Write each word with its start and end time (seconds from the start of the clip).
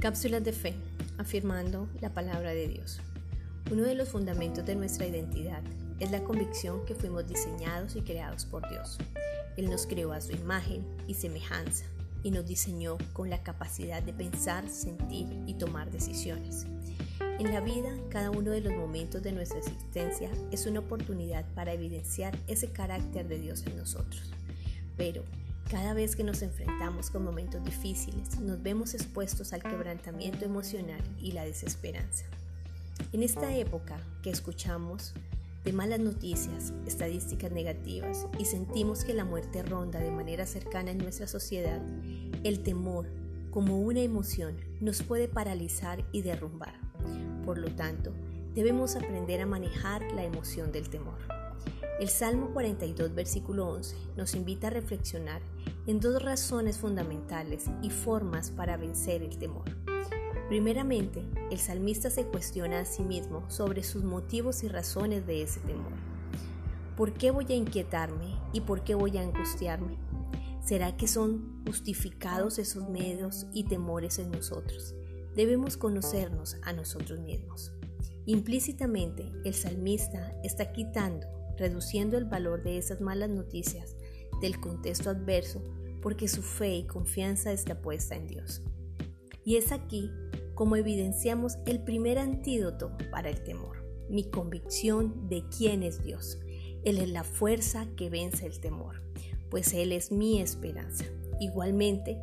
Cápsulas 0.00 0.44
de 0.44 0.52
fe, 0.52 0.74
afirmando 1.16 1.88
la 2.02 2.12
palabra 2.12 2.50
de 2.50 2.68
Dios. 2.68 3.00
Uno 3.70 3.82
de 3.82 3.94
los 3.94 4.10
fundamentos 4.10 4.66
de 4.66 4.76
nuestra 4.76 5.06
identidad 5.06 5.62
es 5.98 6.10
la 6.10 6.22
convicción 6.22 6.84
que 6.84 6.94
fuimos 6.94 7.26
diseñados 7.26 7.96
y 7.96 8.02
creados 8.02 8.44
por 8.44 8.68
Dios. 8.68 8.98
Él 9.56 9.70
nos 9.70 9.86
creó 9.86 10.12
a 10.12 10.20
su 10.20 10.32
imagen 10.32 10.86
y 11.08 11.14
semejanza 11.14 11.86
y 12.22 12.30
nos 12.30 12.46
diseñó 12.46 12.98
con 13.14 13.30
la 13.30 13.42
capacidad 13.42 14.02
de 14.02 14.12
pensar, 14.12 14.68
sentir 14.68 15.28
y 15.46 15.54
tomar 15.54 15.90
decisiones. 15.90 16.66
En 17.38 17.50
la 17.52 17.60
vida, 17.60 17.90
cada 18.10 18.30
uno 18.30 18.50
de 18.50 18.60
los 18.60 18.74
momentos 18.74 19.22
de 19.22 19.32
nuestra 19.32 19.60
existencia 19.60 20.30
es 20.50 20.66
una 20.66 20.80
oportunidad 20.80 21.46
para 21.54 21.72
evidenciar 21.72 22.38
ese 22.48 22.68
carácter 22.68 23.28
de 23.28 23.38
Dios 23.38 23.64
en 23.66 23.78
nosotros. 23.78 24.30
Pero 24.98 25.24
cada 25.70 25.94
vez 25.94 26.14
que 26.14 26.22
nos 26.22 26.42
enfrentamos 26.42 27.10
con 27.10 27.24
momentos 27.24 27.64
difíciles, 27.64 28.38
nos 28.38 28.62
vemos 28.62 28.94
expuestos 28.94 29.52
al 29.52 29.62
quebrantamiento 29.62 30.44
emocional 30.44 31.00
y 31.20 31.32
la 31.32 31.44
desesperanza. 31.44 32.24
En 33.12 33.22
esta 33.22 33.54
época 33.54 33.98
que 34.22 34.30
escuchamos 34.30 35.12
de 35.64 35.72
malas 35.72 35.98
noticias, 35.98 36.72
estadísticas 36.86 37.50
negativas 37.50 38.26
y 38.38 38.44
sentimos 38.44 39.04
que 39.04 39.14
la 39.14 39.24
muerte 39.24 39.64
ronda 39.64 39.98
de 39.98 40.12
manera 40.12 40.46
cercana 40.46 40.92
en 40.92 40.98
nuestra 40.98 41.26
sociedad, 41.26 41.82
el 42.44 42.60
temor, 42.62 43.08
como 43.50 43.80
una 43.80 44.00
emoción, 44.00 44.56
nos 44.80 45.02
puede 45.02 45.26
paralizar 45.26 46.04
y 46.12 46.22
derrumbar. 46.22 46.74
Por 47.44 47.58
lo 47.58 47.74
tanto, 47.74 48.12
debemos 48.54 48.94
aprender 48.94 49.40
a 49.40 49.46
manejar 49.46 50.02
la 50.12 50.22
emoción 50.22 50.70
del 50.70 50.88
temor. 50.88 51.35
El 51.98 52.10
Salmo 52.10 52.50
42, 52.52 53.14
versículo 53.14 53.68
11, 53.68 53.96
nos 54.18 54.34
invita 54.34 54.66
a 54.66 54.70
reflexionar 54.70 55.40
en 55.86 55.98
dos 55.98 56.22
razones 56.22 56.76
fundamentales 56.76 57.70
y 57.80 57.88
formas 57.88 58.50
para 58.50 58.76
vencer 58.76 59.22
el 59.22 59.38
temor. 59.38 59.64
Primeramente, 60.50 61.24
el 61.50 61.58
salmista 61.58 62.10
se 62.10 62.26
cuestiona 62.26 62.80
a 62.80 62.84
sí 62.84 63.02
mismo 63.02 63.48
sobre 63.48 63.82
sus 63.82 64.04
motivos 64.04 64.62
y 64.62 64.68
razones 64.68 65.26
de 65.26 65.42
ese 65.42 65.60
temor. 65.60 65.92
¿Por 66.98 67.14
qué 67.14 67.30
voy 67.30 67.46
a 67.48 67.54
inquietarme 67.54 68.38
y 68.52 68.60
por 68.60 68.84
qué 68.84 68.94
voy 68.94 69.16
a 69.16 69.22
angustiarme? 69.22 69.96
¿Será 70.62 70.98
que 70.98 71.08
son 71.08 71.62
justificados 71.64 72.58
esos 72.58 72.90
miedos 72.90 73.46
y 73.54 73.64
temores 73.64 74.18
en 74.18 74.30
nosotros? 74.30 74.94
Debemos 75.34 75.78
conocernos 75.78 76.58
a 76.62 76.74
nosotros 76.74 77.20
mismos. 77.20 77.72
Implícitamente, 78.26 79.32
el 79.44 79.54
salmista 79.54 80.34
está 80.42 80.72
quitando, 80.72 81.35
reduciendo 81.58 82.18
el 82.18 82.24
valor 82.24 82.62
de 82.62 82.78
esas 82.78 83.00
malas 83.00 83.30
noticias 83.30 83.96
del 84.40 84.60
contexto 84.60 85.10
adverso 85.10 85.62
porque 86.02 86.28
su 86.28 86.42
fe 86.42 86.76
y 86.76 86.86
confianza 86.86 87.52
está 87.52 87.80
puesta 87.80 88.14
en 88.14 88.28
Dios. 88.28 88.62
Y 89.44 89.56
es 89.56 89.72
aquí 89.72 90.10
como 90.54 90.76
evidenciamos 90.76 91.58
el 91.66 91.82
primer 91.82 92.18
antídoto 92.18 92.96
para 93.10 93.28
el 93.28 93.42
temor, 93.44 93.84
mi 94.08 94.30
convicción 94.30 95.28
de 95.28 95.44
quién 95.56 95.82
es 95.82 96.02
Dios. 96.02 96.38
Él 96.84 96.98
es 96.98 97.10
la 97.10 97.24
fuerza 97.24 97.88
que 97.96 98.10
vence 98.10 98.46
el 98.46 98.60
temor, 98.60 99.02
pues 99.50 99.74
Él 99.74 99.92
es 99.92 100.12
mi 100.12 100.40
esperanza. 100.40 101.04
Igualmente, 101.40 102.18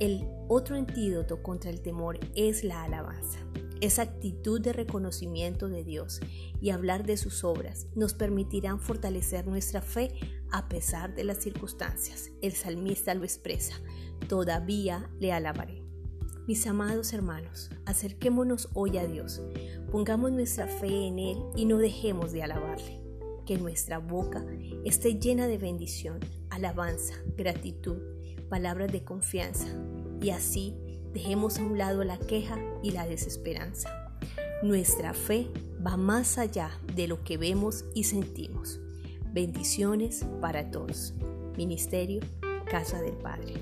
el 0.00 0.26
otro 0.48 0.76
antídoto 0.76 1.42
contra 1.42 1.70
el 1.70 1.80
temor 1.82 2.18
es 2.34 2.64
la 2.64 2.82
alabanza. 2.82 3.40
Esa 3.80 4.02
actitud 4.02 4.60
de 4.60 4.72
reconocimiento 4.72 5.68
de 5.68 5.84
Dios 5.84 6.20
y 6.60 6.70
hablar 6.70 7.06
de 7.06 7.16
sus 7.16 7.44
obras 7.44 7.86
nos 7.94 8.12
permitirán 8.12 8.80
fortalecer 8.80 9.46
nuestra 9.46 9.82
fe 9.82 10.12
a 10.50 10.68
pesar 10.68 11.14
de 11.14 11.22
las 11.22 11.38
circunstancias. 11.38 12.30
El 12.42 12.52
salmista 12.52 13.14
lo 13.14 13.22
expresa, 13.22 13.80
todavía 14.28 15.08
le 15.20 15.32
alabaré. 15.32 15.84
Mis 16.48 16.66
amados 16.66 17.12
hermanos, 17.12 17.70
acerquémonos 17.84 18.68
hoy 18.74 18.98
a 18.98 19.06
Dios, 19.06 19.42
pongamos 19.92 20.32
nuestra 20.32 20.66
fe 20.66 21.06
en 21.06 21.18
Él 21.18 21.38
y 21.54 21.66
no 21.66 21.76
dejemos 21.78 22.32
de 22.32 22.42
alabarle. 22.42 23.00
Que 23.46 23.58
nuestra 23.58 23.98
boca 23.98 24.44
esté 24.84 25.20
llena 25.20 25.46
de 25.46 25.58
bendición, 25.58 26.18
alabanza, 26.50 27.14
gratitud, 27.36 27.98
palabras 28.48 28.90
de 28.90 29.04
confianza 29.04 29.68
y 30.20 30.30
así 30.30 30.74
Dejemos 31.18 31.58
a 31.58 31.64
un 31.64 31.76
lado 31.76 32.04
la 32.04 32.16
queja 32.16 32.60
y 32.80 32.92
la 32.92 33.04
desesperanza. 33.04 33.90
Nuestra 34.62 35.14
fe 35.14 35.48
va 35.84 35.96
más 35.96 36.38
allá 36.38 36.70
de 36.94 37.08
lo 37.08 37.24
que 37.24 37.36
vemos 37.36 37.84
y 37.92 38.04
sentimos. 38.04 38.78
Bendiciones 39.32 40.24
para 40.40 40.70
todos. 40.70 41.14
Ministerio 41.56 42.20
Casa 42.70 43.02
del 43.02 43.16
Padre. 43.16 43.54